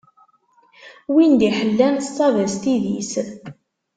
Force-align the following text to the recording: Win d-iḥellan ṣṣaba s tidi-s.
Win 1.13 1.31
d-iḥellan 1.39 1.95
ṣṣaba 2.07 2.45
s 2.53 2.55
tidi-s. 2.61 3.11